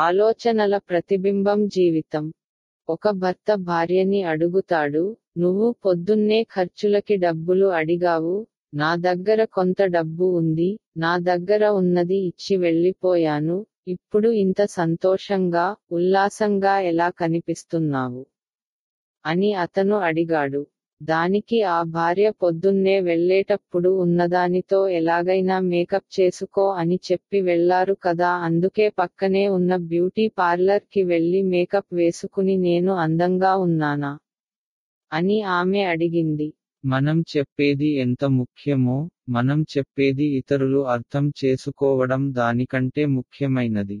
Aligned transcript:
ఆలోచనల 0.00 0.74
ప్రతిబింబం 0.88 1.60
జీవితం. 1.68 2.24
ఒక 2.88 3.10
భర్త 3.14 3.54
భార్యని 3.62 4.20
అడుగుతాడు 4.22 5.02
నువ్వు 5.36 5.66
పొద్దున్నే 5.84 6.38
ఖర్చులకి 6.50 7.16
డబ్బులు 7.16 7.66
అడిగావు 7.70 8.34
నా 8.72 8.90
దగ్గర 8.98 9.44
కొంత 9.52 9.82
డబ్బు 9.88 10.26
ఉంది 10.32 10.70
నా 10.96 11.12
దగ్గర 11.22 11.64
ఉన్నది 11.72 12.18
ఇచ్చి 12.26 12.56
వెళ్ళిపోయాను 12.56 13.58
ఇప్పుడు 13.86 14.30
ఇంత 14.38 14.62
సంతోషంగా 14.76 15.66
ఉల్లాసంగా 15.90 16.74
ఎలా 16.84 17.08
కనిపిస్తున్నావు 17.18 18.22
అని 19.24 19.50
అతను 19.64 19.98
అడిగాడు. 20.02 20.62
దానికి 21.04 21.58
ఆ 21.68 21.82
భార్య 21.90 22.30
పొద్దున్నే 22.42 23.00
వెళ్ళేటప్పుడు 23.00 23.90
ఉన్నదానితో 23.96 24.88
ఎలాగైనా 24.88 25.60
మేకప్ 25.60 26.08
చేసుకో 26.20 26.64
అని 26.72 27.00
చెప్పి 27.08 27.40
వెళ్ళారు 27.40 27.94
కదా 27.94 28.30
అందుకే 28.40 28.88
పక్కనే 28.98 29.48
ఉన్న 29.48 29.76
బ్యూటీ 29.86 30.28
పార్లర్కి 30.38 31.02
వెళ్ళి 31.02 31.42
మేకప్ 31.44 31.90
వేసుకుని 31.94 32.56
నేను 32.58 32.92
అందంగా 32.96 33.52
ఉన్నానా? 33.56 34.12
అని 35.12 35.38
ఆమె 35.52 35.82
అడిగింది. 35.84 36.48
మనం 36.84 37.18
చెప్పేది 37.32 37.88
ఎంత 37.96 38.24
ముఖ్యమో 38.36 38.98
మనం 39.28 39.58
చెప్పేది 39.74 40.24
ఇతరులు 40.36 40.80
అర్థం 40.86 41.32
చేసుకోవడం 41.44 42.32
దానికంటే 42.32 43.06
ముఖ్యమైనది. 43.06 43.98